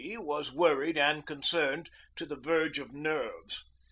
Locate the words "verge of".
2.35-2.91